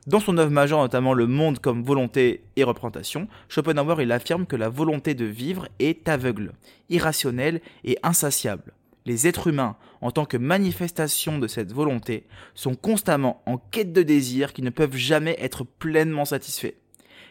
[0.08, 4.68] Dans son œuvre majeure, notamment Le monde comme volonté et représentation, Schopenhauer affirme que la
[4.68, 6.52] volonté de vivre est aveugle,
[6.90, 8.74] irrationnelle et insatiable
[9.06, 14.04] les êtres humains, en tant que manifestation de cette volonté, sont constamment en quête de
[14.04, 16.76] désirs qui ne peuvent jamais être pleinement satisfaits.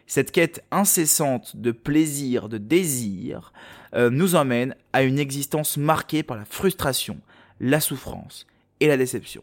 [0.07, 3.53] Cette quête incessante de plaisir, de désir,
[3.95, 7.21] euh, nous emmène à une existence marquée par la frustration,
[7.61, 8.47] la souffrance
[8.81, 9.43] et la déception.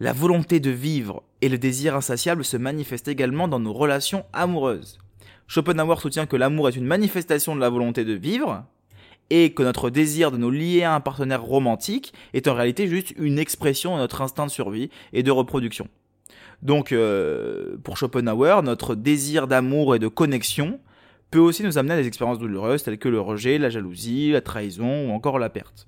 [0.00, 4.98] La volonté de vivre et le désir insatiable se manifestent également dans nos relations amoureuses.
[5.46, 8.64] Schopenhauer soutient que l'amour est une manifestation de la volonté de vivre,
[9.30, 13.12] et que notre désir de nous lier à un partenaire romantique est en réalité juste
[13.18, 15.88] une expression de notre instinct de survie et de reproduction.
[16.62, 20.80] Donc, euh, pour Schopenhauer, notre désir d'amour et de connexion
[21.30, 24.40] peut aussi nous amener à des expériences douloureuses telles que le rejet, la jalousie, la
[24.40, 25.86] trahison ou encore la perte.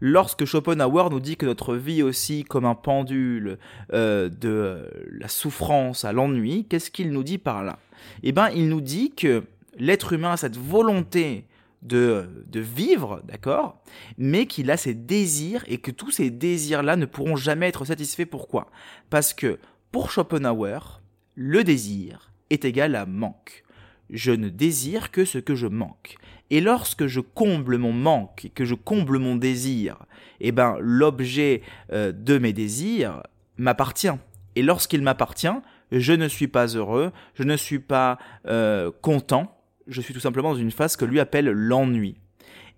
[0.00, 3.58] Lorsque Schopenhauer nous dit que notre vie aussi comme un pendule
[3.92, 7.78] euh, de la souffrance à l'ennui, qu'est-ce qu'il nous dit par là?
[8.22, 9.42] Eh bien, il nous dit que
[9.76, 11.44] l'être humain a cette volonté
[11.82, 13.82] de, de vivre, d'accord
[14.16, 18.26] Mais qu'il a ses désirs et que tous ces désirs-là ne pourront jamais être satisfaits.
[18.26, 18.70] Pourquoi?
[19.10, 19.58] Parce que
[19.92, 21.00] pour Schopenhauer,
[21.34, 23.64] le désir est égal à manque.
[24.10, 26.16] Je ne désire que ce que je manque.
[26.50, 29.98] Et lorsque je comble mon manque que je comble mon désir,
[30.40, 31.62] eh ben l'objet
[31.92, 33.22] euh, de mes désirs
[33.58, 34.08] m'appartient.
[34.56, 35.46] Et lorsqu'il m'appartient,
[35.92, 39.57] je ne suis pas heureux, je ne suis pas euh, content,
[39.88, 42.16] je suis tout simplement dans une phase que lui appelle l'ennui.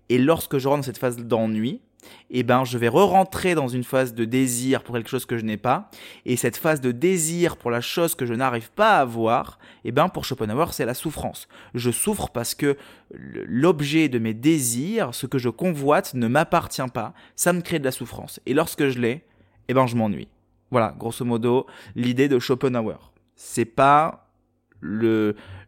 [0.09, 1.81] Et lorsque je rentre dans cette phase d'ennui,
[2.29, 5.45] eh ben, je vais re-rentrer dans une phase de désir pour quelque chose que je
[5.45, 5.89] n'ai pas.
[6.25, 9.91] Et cette phase de désir pour la chose que je n'arrive pas à avoir, eh
[9.91, 11.47] ben, pour Schopenhauer, c'est la souffrance.
[11.73, 12.77] Je souffre parce que
[13.13, 17.13] l'objet de mes désirs, ce que je convoite, ne m'appartient pas.
[17.35, 18.39] Ça me crée de la souffrance.
[18.45, 19.23] Et lorsque je l'ai,
[19.67, 20.27] eh ben, je m'ennuie.
[20.71, 23.11] Voilà, grosso modo, l'idée de Schopenhauer.
[23.35, 24.29] C'est pas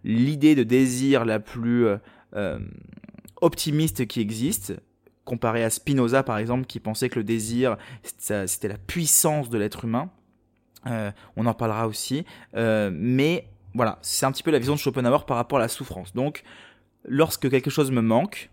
[0.04, 1.88] l'idée de désir la plus
[2.36, 2.60] euh,
[3.42, 4.74] optimiste qui existe,
[5.26, 9.86] comparé à Spinoza par exemple, qui pensait que le désir, c'était la puissance de l'être
[9.86, 10.10] humain.
[10.88, 12.26] Euh, on en parlera aussi.
[12.56, 15.68] Euh, mais voilà, c'est un petit peu la vision de Schopenhauer par rapport à la
[15.68, 16.14] souffrance.
[16.14, 16.44] Donc,
[17.06, 18.50] lorsque quelque chose me manque,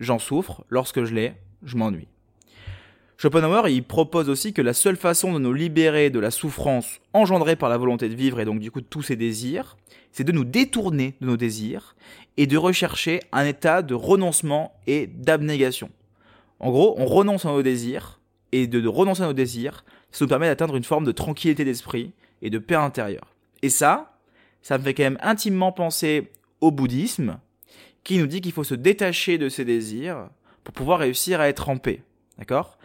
[0.00, 0.64] j'en souffre.
[0.68, 2.08] Lorsque je l'ai, je m'ennuie.
[3.16, 7.56] Schopenhauer, il propose aussi que la seule façon de nous libérer de la souffrance engendrée
[7.56, 9.76] par la volonté de vivre et donc du coup de tous ces désirs,
[10.10, 11.94] c'est de nous détourner de nos désirs
[12.36, 15.90] et de rechercher un état de renoncement et d'abnégation.
[16.60, 18.20] En gros, on renonce à nos désirs
[18.52, 22.12] et de, renoncer à nos désirs, ça nous permet d'atteindre une forme de tranquillité d'esprit
[22.42, 23.34] et de paix intérieure.
[23.62, 24.18] Et ça,
[24.62, 27.38] ça me fait quand même intimement penser au bouddhisme,
[28.04, 30.28] qui nous dit qu'il faut se détacher de ses désirs
[30.62, 32.02] pour pouvoir réussir à être en paix.
[32.38, 32.78] D'accord?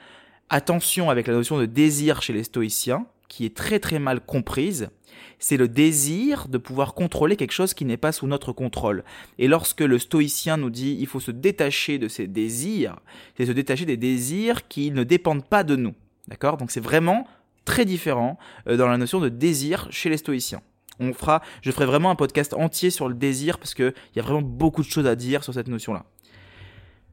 [0.51, 4.89] Attention avec la notion de désir chez les stoïciens, qui est très très mal comprise.
[5.37, 9.03] C'est le désir de pouvoir contrôler quelque chose qui n'est pas sous notre contrôle.
[9.37, 12.95] Et lorsque le stoïcien nous dit il faut se détacher de ses désirs,
[13.37, 15.93] c'est se détacher des désirs qui ne dépendent pas de nous.
[16.27, 16.57] D'accord?
[16.57, 17.27] Donc c'est vraiment
[17.63, 20.61] très différent euh, dans la notion de désir chez les stoïciens.
[20.99, 24.23] On fera, je ferai vraiment un podcast entier sur le désir parce qu'il y a
[24.23, 26.05] vraiment beaucoup de choses à dire sur cette notion-là.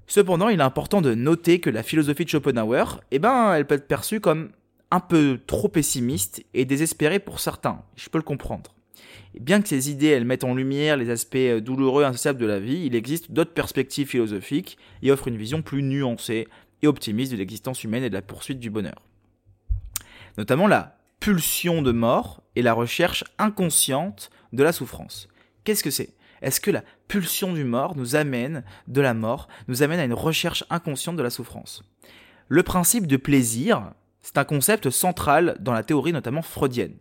[0.06, 3.74] Cependant, il est important de noter que la philosophie de Schopenhauer, eh ben, elle peut
[3.74, 4.50] être perçue comme
[4.90, 7.82] un peu trop pessimiste et désespérée pour certains.
[7.96, 8.74] Je peux le comprendre.
[9.40, 12.46] Bien que ces idées, elles mettent en lumière les aspects euh, douloureux et insociables de
[12.46, 16.48] la vie, il existe d'autres perspectives philosophiques et offrent une vision plus nuancée
[16.82, 19.02] et optimiste de l'existence humaine et de la poursuite du bonheur.
[20.38, 25.28] Notamment la pulsion de mort et la recherche inconsciente de la souffrance.
[25.64, 26.15] Qu'est-ce que c'est?
[26.42, 30.12] Est-ce que la pulsion du mort nous amène de la mort, nous amène à une
[30.12, 31.82] recherche inconsciente de la souffrance?
[32.48, 36.96] Le principe de plaisir, c'est un concept central dans la théorie notamment freudienne.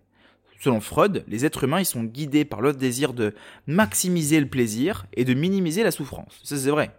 [0.60, 3.36] Selon Freud, les êtres humains sont guidés par le désir de
[3.68, 6.40] maximiser le plaisir et de minimiser la souffrance.
[6.44, 6.92] Ça c'est vrai.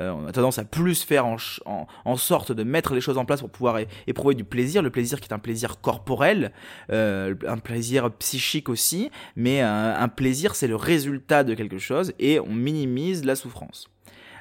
[0.00, 3.40] Euh, on a tendance à plus faire en, sorte de mettre les choses en place
[3.40, 6.52] pour pouvoir éprouver du plaisir, le plaisir qui est un plaisir corporel,
[6.90, 12.40] euh, un plaisir psychique aussi, mais un plaisir c'est le résultat de quelque chose et
[12.40, 13.88] on minimise la souffrance.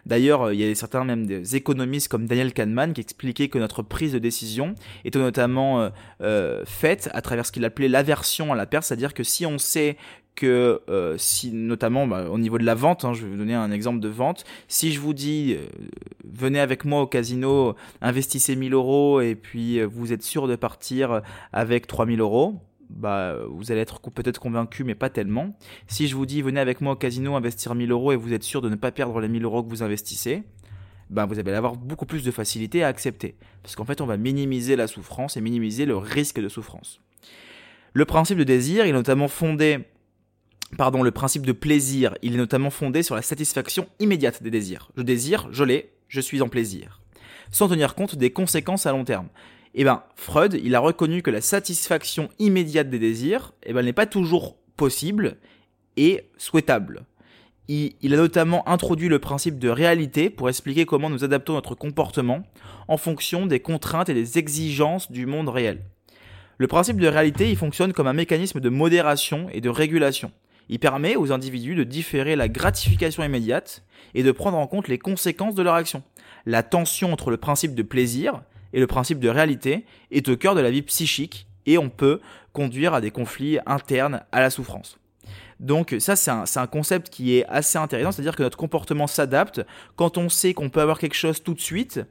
[0.05, 3.81] D'ailleurs, il y a certains même des économistes comme Daniel Kahneman qui expliquaient que notre
[3.83, 5.89] prise de décision était notamment euh,
[6.21, 9.57] euh, faite à travers ce qu'il appelait l'aversion à la perte, c'est-à-dire que si on
[9.57, 9.97] sait
[10.35, 13.53] que euh, si notamment bah, au niveau de la vente, hein, je vais vous donner
[13.53, 15.57] un exemple de vente, si je vous dis
[16.23, 21.21] venez avec moi au casino, investissez 1000 euros et puis vous êtes sûr de partir
[21.51, 25.55] avec 3000 euros, bah, vous allez être peut-être convaincu, mais pas tellement.
[25.87, 28.43] Si je vous dis, venez avec moi au casino investir 1000 euros et vous êtes
[28.43, 30.43] sûr de ne pas perdre les 1000 euros que vous investissez,
[31.09, 33.35] bah, vous allez avoir beaucoup plus de facilité à accepter.
[33.61, 37.01] Parce qu'en fait, on va minimiser la souffrance et minimiser le risque de souffrance.
[37.93, 39.79] Le principe de désir, est notamment fondé,
[40.77, 44.89] pardon, le principe de plaisir, il est notamment fondé sur la satisfaction immédiate des désirs.
[44.97, 47.01] Je désire, je l'ai, je suis en plaisir.
[47.51, 49.27] Sans tenir compte des conséquences à long terme.
[49.75, 53.93] Eh ben, Freud, il a reconnu que la satisfaction immédiate des désirs, eh ben, n'est
[53.93, 55.38] pas toujours possible
[55.97, 57.05] et souhaitable.
[57.69, 62.43] Il, a notamment introduit le principe de réalité pour expliquer comment nous adaptons notre comportement
[62.89, 65.79] en fonction des contraintes et des exigences du monde réel.
[66.57, 70.31] Le principe de réalité, il fonctionne comme un mécanisme de modération et de régulation.
[70.69, 74.97] Il permet aux individus de différer la gratification immédiate et de prendre en compte les
[74.97, 76.04] conséquences de leur action.
[76.45, 78.41] La tension entre le principe de plaisir
[78.73, 82.19] et le principe de réalité est au cœur de la vie psychique et on peut
[82.52, 84.97] conduire à des conflits internes à la souffrance.
[85.60, 89.62] Donc ça c'est un, concept qui est assez intéressant, c'est-à-dire que notre comportement s'adapte
[89.95, 92.02] quand on sait qu'on peut avoir quelque chose tout de suite.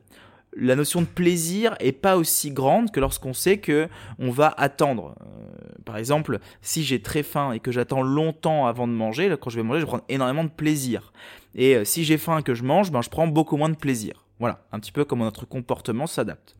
[0.54, 3.88] La notion de plaisir est pas aussi grande que lorsqu'on sait que
[4.18, 5.14] on va attendre.
[5.22, 9.50] Euh, par exemple, si j'ai très faim et que j'attends longtemps avant de manger, quand
[9.50, 11.12] je vais manger, je prends énormément de plaisir.
[11.54, 13.76] Et euh, si j'ai faim et que je mange, ben je prends beaucoup moins de
[13.76, 14.26] plaisir.
[14.38, 16.56] Voilà, un petit peu comment notre comportement s'adapte.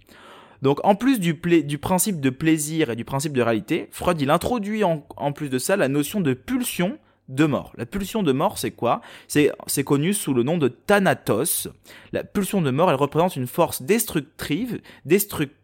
[0.63, 4.31] Donc en plus du, du, principe de plaisir et du principe de réalité, Freud il
[4.31, 5.01] introduit en,
[5.33, 7.73] plus de ça la notion de pulsion de mort.
[7.77, 9.01] La pulsion de mort, c'est quoi?
[9.29, 11.69] C'est connu sous le nom de Thanatos.
[12.13, 15.63] La pulsion de mort, elle représente une force destructive, destructive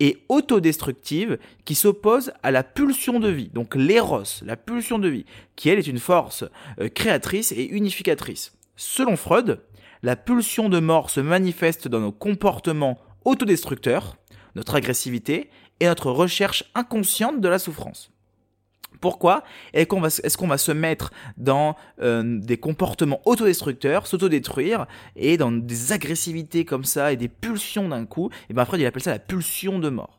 [0.00, 5.24] et autodestructive qui s'oppose à la pulsion de vie, donc l'éros, la pulsion de vie,
[5.56, 6.44] qui elle est une force
[6.80, 8.52] euh, créatrice et unificatrice.
[8.76, 9.60] Selon Freud,
[10.02, 14.16] la pulsion de mort se manifeste dans nos comportements autodestructeurs,
[14.54, 18.10] notre agressivité et notre recherche inconsciente de la souffrance.
[19.00, 19.86] Pourquoi est-ce
[20.36, 26.84] qu'on va, se mettre dans euh, des comportements autodestructeurs, s'autodétruire, et dans des agressivités comme
[26.84, 28.30] ça et des pulsions d'un coup?
[28.50, 30.18] Et bien Freud il appelle ça la pulsion de mort.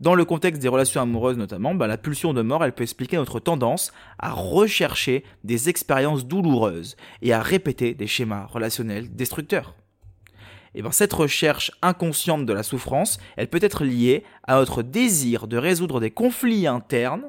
[0.00, 3.16] Dans le contexte des relations amoureuses notamment, bah, la pulsion de mort, elle peut expliquer
[3.16, 9.74] notre tendance à rechercher des expériences douloureuses et à répéter des schémas relationnels destructeurs.
[10.74, 15.48] Et ben cette recherche inconsciente de la souffrance, elle peut être liée à notre désir
[15.48, 17.24] de résoudre des conflits internes,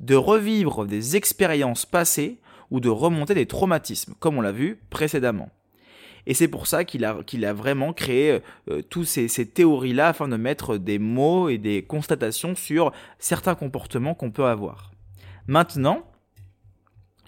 [0.00, 2.38] de revivre des expériences passées
[2.70, 5.50] ou de remonter des traumatismes, comme on l'a vu précédemment.
[6.26, 10.76] Et c'est pour ça qu'il a, vraiment créé euh, toutes ces, théories-là afin de mettre
[10.76, 14.92] des mots et des constatations sur certains comportements qu'on peut avoir.
[15.46, 16.06] Maintenant,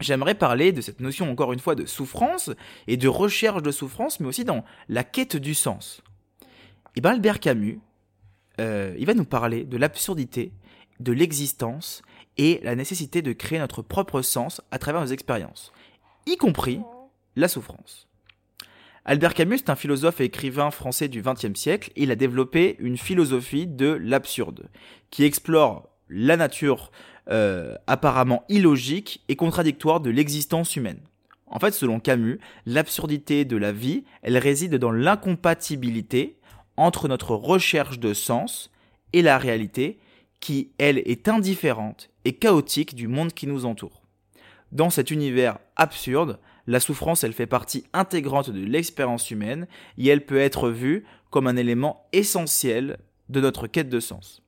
[0.01, 2.51] j'aimerais parler de cette notion encore une fois de souffrance
[2.87, 6.03] et de recherche de souffrance, mais aussi dans la quête du sens.
[6.95, 7.81] Et ben Albert Camus,
[8.61, 10.53] euh, il va nous parler de l'absurdité,
[11.01, 12.03] de l'existence
[12.39, 15.73] et la nécessité de créer notre propre sens à travers nos expériences,
[16.27, 16.81] y compris
[17.37, 18.09] la souffrance.
[19.05, 21.91] Albert Camus est un philosophe et écrivain français du XXe siècle.
[21.97, 24.69] Il a développé une philosophie de l'absurde,
[25.11, 26.93] qui explore la nature
[27.29, 31.01] euh, apparemment illogique et contradictoire de l'existence humaine.
[31.47, 36.39] En fait, selon Camus, l'absurdité de la vie, elle réside dans l'incompatibilité
[36.77, 38.71] entre notre recherche de sens
[39.13, 39.99] et la réalité,
[40.41, 44.03] qui, elle, est indifférente et chaotique du monde qui nous entoure.
[44.71, 49.67] Dans cet univers absurde, la souffrance, elle fait partie intégrante de l'expérience humaine
[49.99, 54.43] et elle peut être vue comme un élément essentiel de notre quête de sens.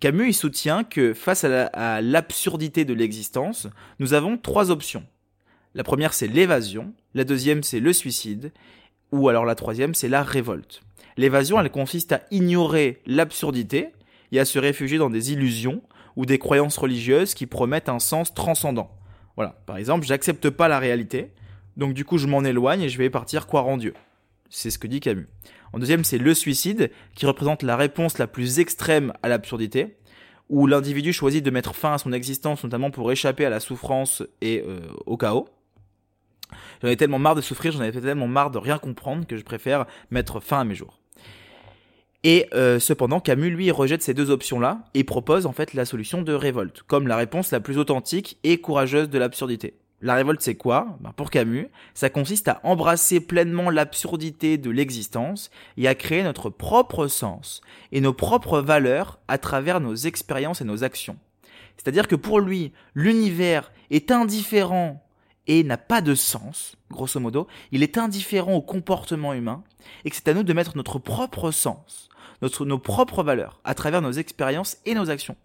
[0.00, 5.04] Camus y soutient que face à l'absurdité de l'existence, nous avons trois options.
[5.74, 8.52] La première, c'est l'évasion, la deuxième, c'est le suicide,
[9.10, 10.82] ou alors la troisième, c'est la révolte.
[11.16, 13.90] L'évasion, elle consiste à ignorer l'absurdité
[14.32, 15.82] et à se réfugier dans des illusions
[16.16, 18.90] ou des croyances religieuses qui promettent un sens transcendant.
[19.36, 21.32] Voilà, par exemple, j'accepte pas la réalité,
[21.76, 23.94] donc du coup je m'en éloigne et je vais partir croire en Dieu.
[24.50, 25.28] C'est ce que dit Camus.
[25.72, 29.96] En deuxième, c'est le suicide, qui représente la réponse la plus extrême à l'absurdité,
[30.50, 34.22] où l'individu choisit de mettre fin à son existence, notamment pour échapper à la souffrance
[34.42, 35.48] et euh, au chaos.
[36.82, 39.44] J'en ai tellement marre de souffrir, j'en avais tellement marre de rien comprendre que je
[39.44, 41.01] préfère mettre fin à mes jours.
[42.24, 46.22] Et euh, cependant, Camus, lui, rejette ces deux options-là et propose en fait la solution
[46.22, 49.74] de révolte, comme la réponse la plus authentique et courageuse de l'absurdité.
[50.02, 50.98] La révolte, c'est quoi?
[51.00, 56.50] Ben, Pour Camus, ça consiste à embrasser pleinement l'absurdité de l'existence et à créer notre
[56.50, 61.16] propre sens et nos propres valeurs à travers nos expériences et nos actions.
[61.76, 65.04] C'est-à-dire que pour lui, l'univers est indifférent
[65.46, 69.64] et n'a pas de sens, grosso modo, il est indifférent au comportement humain,
[70.04, 72.08] et que c'est à nous de mettre notre propre sens,
[72.64, 75.36] nos propres valeurs à travers nos expériences et nos actions.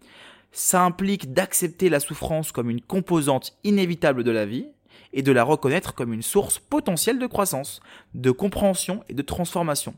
[0.52, 4.68] Ça implique d'accepter la souffrance comme une composante inévitable de la vie
[5.14, 7.82] et de la reconnaître comme une source potentielle de croissance,
[8.14, 9.94] de compréhension et de transformation.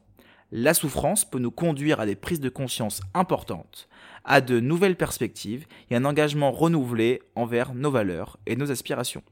[0.52, 3.88] La souffrance peut nous conduire à des prises de conscience importantes,
[4.26, 9.24] à de nouvelles perspectives et un engagement renouvelé envers nos valeurs et nos aspirations.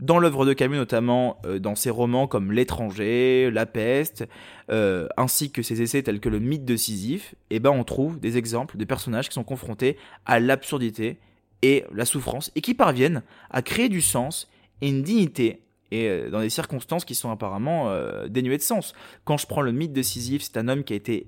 [0.00, 4.28] Dans l'œuvre de Camus, notamment euh, dans ses romans comme L'étranger, La peste,
[4.70, 8.20] euh, ainsi que ses essais tels que Le mythe de Sisyphe, eh ben on trouve
[8.20, 11.18] des exemples de personnages qui sont confrontés à l'absurdité
[11.62, 14.50] et la souffrance et qui parviennent à créer du sens
[14.82, 17.90] et une dignité et euh, dans des circonstances qui sont apparemment
[18.28, 18.92] dénuées de sens.
[19.24, 21.26] Quand je prends le mythe de Sisyphe, c'est un homme qui a été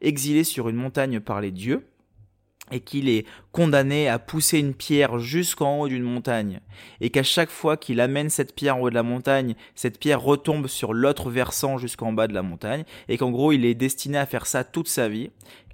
[0.00, 1.84] exilé sur une montagne par les dieux
[2.70, 6.60] et qu'il est condamné à pousser une pierre jusqu'en haut d'une montagne,
[7.00, 10.22] et qu'à chaque fois qu'il amène cette pierre en haut de la montagne, cette pierre
[10.22, 14.18] retombe sur l'autre versant jusqu'en bas de la montagne, et qu'en gros il est destiné
[14.18, 15.30] à faire ça toute sa vie,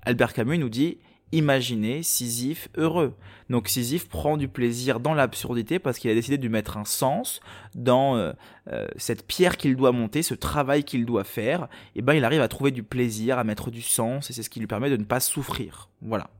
[0.06, 0.98] Albert Camus nous dit
[1.32, 3.16] Imaginez Sisyphe heureux.
[3.50, 7.40] Donc Sisyphe prend du plaisir dans l'absurdité parce qu'il a décidé de mettre un sens
[7.74, 8.32] dans euh,
[8.70, 11.68] euh, cette pierre qu'il doit monter, ce travail qu'il doit faire.
[11.96, 14.50] Et ben il arrive à trouver du plaisir, à mettre du sens, et c'est ce
[14.50, 15.88] qui lui permet de ne pas souffrir.
[16.02, 16.30] Voilà.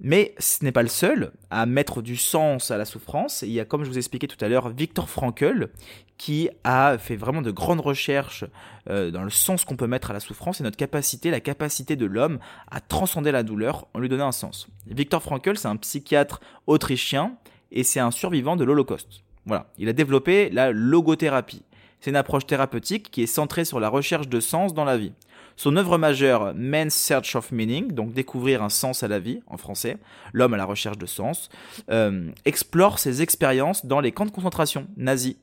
[0.00, 3.42] Mais ce n'est pas le seul à mettre du sens à la souffrance.
[3.42, 5.70] Il y a, comme je vous expliquais tout à l'heure, Victor Frankl,
[6.18, 8.44] qui a fait vraiment de grandes recherches
[8.90, 11.96] euh, dans le sens qu'on peut mettre à la souffrance et notre capacité, la capacité
[11.96, 12.38] de l'homme
[12.70, 14.68] à transcender la douleur en lui donnant un sens.
[14.86, 17.36] Victor Frankl, c'est un psychiatre autrichien
[17.70, 19.22] et c'est un survivant de l'Holocauste.
[19.46, 21.62] Voilà, il a développé la logothérapie.
[22.00, 25.12] C'est une approche thérapeutique qui est centrée sur la recherche de sens dans la vie.
[25.56, 29.56] Son œuvre majeure, Man's Search of Meaning, donc découvrir un sens à la vie en
[29.56, 29.98] français,
[30.32, 31.48] l'homme à la recherche de sens,
[31.90, 35.36] euh, explore ses expériences dans les camps de concentration nazis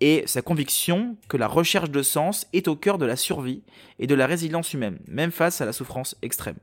[0.00, 3.62] et sa conviction que la recherche de sens est au cœur de la survie
[3.98, 6.56] et de la résilience humaine, même face à la souffrance extrême.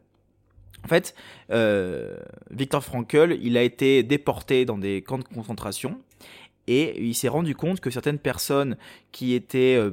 [0.84, 1.16] En fait,
[1.50, 2.16] euh,
[2.52, 6.00] Viktor Frankl, il a été déporté dans des camps de concentration
[6.68, 8.78] et il s'est rendu compte que certaines personnes
[9.12, 9.92] qui étaient euh,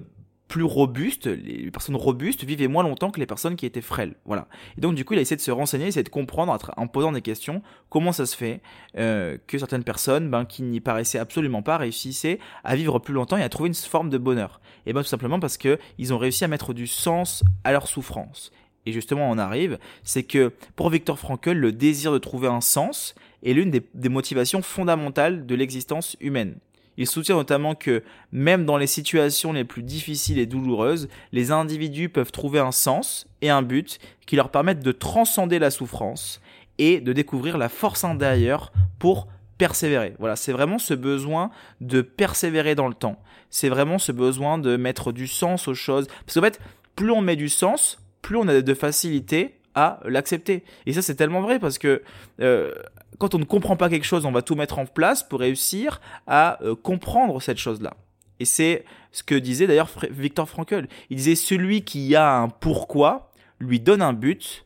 [0.50, 4.16] plus robustes, les personnes robustes vivaient moins longtemps que les personnes qui étaient frêles.
[4.24, 4.48] Voilà.
[4.76, 7.12] Et donc du coup, il a essayé de se renseigner, essayé de comprendre en posant
[7.12, 8.60] des questions comment ça se fait
[8.98, 13.36] euh, que certaines personnes, ben, qui n'y paraissaient absolument pas, réussissaient à vivre plus longtemps
[13.36, 14.60] et à trouver une forme de bonheur.
[14.86, 17.86] Et ben tout simplement parce que ils ont réussi à mettre du sens à leur
[17.86, 18.50] souffrance.
[18.86, 23.14] Et justement, on arrive, c'est que pour Victor Frankl, le désir de trouver un sens
[23.44, 26.56] est l'une des motivations fondamentales de l'existence humaine.
[27.00, 32.10] Il soutient notamment que même dans les situations les plus difficiles et douloureuses, les individus
[32.10, 36.42] peuvent trouver un sens et un but qui leur permettent de transcender la souffrance
[36.76, 40.14] et de découvrir la force intérieure pour persévérer.
[40.18, 43.18] Voilà, c'est vraiment ce besoin de persévérer dans le temps.
[43.48, 46.06] C'est vraiment ce besoin de mettre du sens aux choses.
[46.26, 46.60] Parce qu'en fait,
[46.96, 49.59] plus on met du sens, plus on a de facilité
[50.04, 50.64] l'accepter.
[50.86, 52.02] Et ça, c'est tellement vrai parce que
[52.40, 52.72] euh,
[53.18, 56.00] quand on ne comprend pas quelque chose, on va tout mettre en place pour réussir
[56.26, 57.94] à euh, comprendre cette chose-là.
[58.40, 60.86] Et c'est ce que disait d'ailleurs Victor Frankl.
[61.10, 64.64] Il disait celui qui a un pourquoi lui donne un but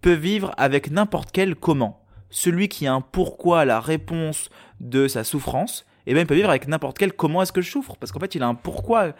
[0.00, 2.04] peut vivre avec n'importe quel comment.
[2.30, 4.50] Celui qui a un pourquoi la réponse
[4.80, 7.70] de sa souffrance, et bien il peut vivre avec n'importe quel comment est-ce que je
[7.70, 7.96] souffre?
[7.96, 9.12] Parce qu'en fait il a un pourquoi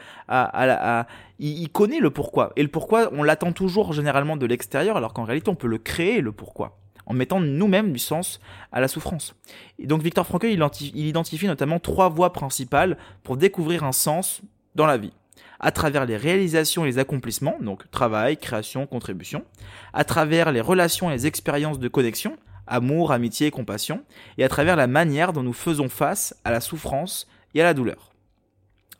[1.38, 2.52] il, connaît le pourquoi.
[2.56, 5.76] Et le pourquoi on l'attend toujours généralement de l'extérieur alors qu'en réalité on peut le
[5.76, 8.40] créer le pourquoi en mettant nous-mêmes du sens
[8.72, 9.34] à la souffrance.
[9.78, 10.62] Et donc Victor Frankl, il,
[10.94, 14.40] il identifie notamment trois voies principales pour découvrir un sens
[14.74, 15.12] dans la vie.
[15.60, 19.44] À travers les réalisations et les accomplissements, donc travail, création, contribution,
[19.92, 22.36] à travers les relations et les expériences de connexion,
[22.68, 24.04] amour, amitié, compassion,
[24.36, 27.74] et à travers la manière dont nous faisons face à la souffrance et à la
[27.74, 28.12] douleur.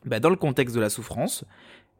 [0.05, 1.43] Ben, dans le contexte de la souffrance,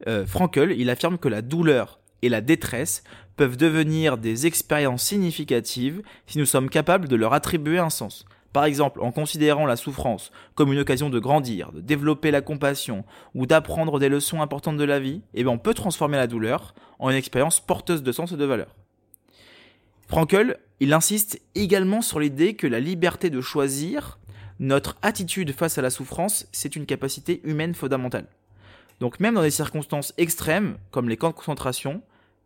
[0.07, 3.03] euh, Frankel, il affirme que la douleur et la détresse
[3.35, 8.25] peuvent devenir des expériences significatives si nous sommes capables de leur attribuer un sens.
[8.51, 13.05] Par exemple, en considérant la souffrance comme une occasion de grandir, de développer la compassion
[13.35, 16.73] ou d'apprendre des leçons importantes de la vie, eh bien on peut transformer la douleur
[16.97, 18.75] en une expérience porteuse de sens et de valeur.
[20.07, 24.19] Frankel, il insiste également sur l'idée que la liberté de choisir
[24.59, 28.27] notre attitude face à la souffrance, c'est une capacité humaine fondamentale.
[28.99, 32.01] Donc même dans des circonstances extrêmes, comme les camps de concentration,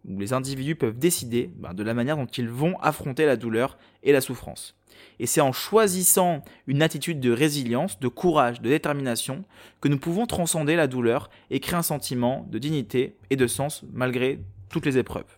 [0.08, 3.78] où les individus peuvent décider ben, de la manière dont ils vont affronter la douleur
[4.04, 4.76] et la souffrance.
[5.20, 9.44] Et c'est en choisissant une attitude de résilience, de courage, de détermination,
[9.82, 13.84] que nous pouvons transcender la douleur et créer un sentiment de dignité et de sens
[13.92, 15.38] malgré toutes les épreuves.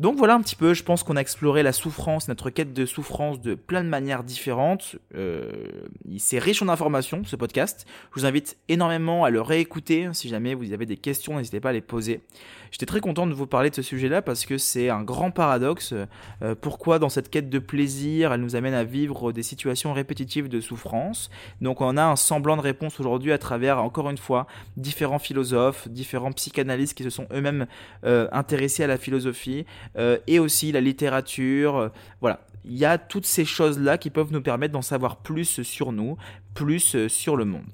[0.00, 2.86] Donc voilà un petit peu, je pense qu'on a exploré la souffrance, notre quête de
[2.86, 4.94] souffrance de plein de manières différentes.
[5.16, 5.50] Euh,
[6.18, 7.84] c'est riche en informations ce podcast.
[8.14, 10.08] Je vous invite énormément à le réécouter.
[10.12, 12.20] Si jamais vous avez des questions, n'hésitez pas à les poser.
[12.70, 15.94] J'étais très content de vous parler de ce sujet-là parce que c'est un grand paradoxe.
[16.42, 20.48] Euh, pourquoi dans cette quête de plaisir, elle nous amène à vivre des situations répétitives
[20.48, 24.46] de souffrance Donc on a un semblant de réponse aujourd'hui à travers, encore une fois,
[24.76, 27.66] différents philosophes, différents psychanalystes qui se sont eux-mêmes
[28.04, 29.64] euh, intéressés à la philosophie.
[29.96, 31.90] Euh, et aussi la littérature.
[32.20, 35.92] Voilà, il y a toutes ces choses-là qui peuvent nous permettre d'en savoir plus sur
[35.92, 36.16] nous,
[36.54, 37.66] plus sur le monde.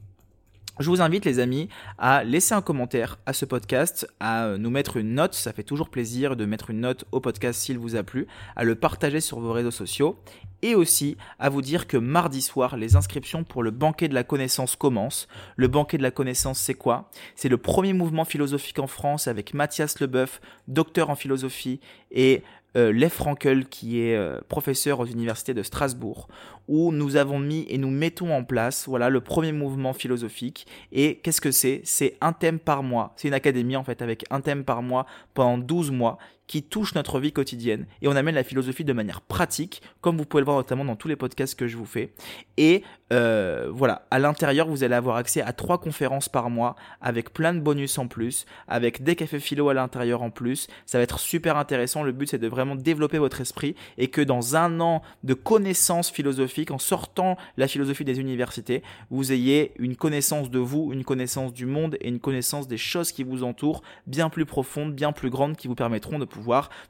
[0.81, 1.69] Je vous invite les amis
[1.99, 5.89] à laisser un commentaire à ce podcast, à nous mettre une note, ça fait toujours
[5.89, 9.39] plaisir de mettre une note au podcast s'il vous a plu, à le partager sur
[9.39, 10.19] vos réseaux sociaux
[10.63, 14.25] et aussi à vous dire que mardi soir, les inscriptions pour le banquet de la
[14.25, 15.29] connaissance commencent.
[15.55, 17.09] Le banquet de la connaissance, c'est quoi?
[17.37, 21.79] C'est le premier mouvement philosophique en France avec Mathias Leboeuf, docteur en philosophie,
[22.11, 22.43] et
[22.77, 26.29] euh, Frankel, qui est euh, professeur aux universités de Strasbourg,
[26.69, 30.67] où nous avons mis et nous mettons en place voilà le premier mouvement philosophique.
[30.93, 31.81] Et qu'est-ce que c'est?
[31.85, 33.13] C'est un thème par mois.
[33.17, 36.95] C'est une académie en fait avec un thème par mois pendant 12 mois qui touche
[36.95, 40.45] notre vie quotidienne et on amène la philosophie de manière pratique, comme vous pouvez le
[40.45, 42.13] voir notamment dans tous les podcasts que je vous fais.
[42.57, 42.83] Et
[43.13, 47.55] euh, voilà, à l'intérieur, vous allez avoir accès à trois conférences par mois avec plein
[47.55, 50.69] de bonus en plus, avec des cafés philo à l'intérieur en plus.
[50.87, 52.03] Ça va être super intéressant.
[52.03, 56.11] Le but, c'est de vraiment développer votre esprit et que dans un an de connaissances
[56.11, 61.53] philosophiques, en sortant la philosophie des universités, vous ayez une connaissance de vous, une connaissance
[61.53, 65.31] du monde et une connaissance des choses qui vous entourent bien plus profonde, bien plus
[65.31, 66.25] grande, qui vous permettront de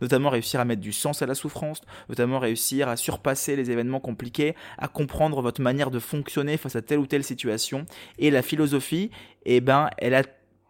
[0.00, 4.00] notamment réussir à mettre du sens à la souffrance, notamment réussir à surpasser les événements
[4.00, 7.86] compliqués, à comprendre votre manière de fonctionner face à telle ou telle situation.
[8.18, 9.10] Et la philosophie,
[9.44, 10.22] eh ben, elle a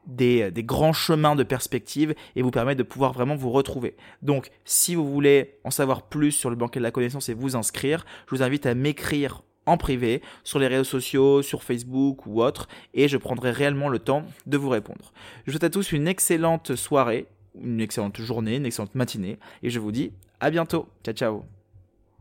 [0.06, 3.96] des, des, grands chemins de perspective et vous permet de pouvoir vraiment vous retrouver.
[4.20, 7.56] Donc, si vous voulez en savoir plus sur le banquet de la connaissance et vous
[7.56, 12.42] inscrire, je vous invite à m'écrire en privé sur les réseaux sociaux, sur Facebook ou
[12.42, 15.12] autre, et je prendrai réellement le temps de vous répondre.
[15.44, 17.26] Je vous souhaite à tous une excellente soirée
[17.60, 20.88] une excellente journée, une excellente matinée, et je vous dis à bientôt.
[21.04, 21.44] Ciao ciao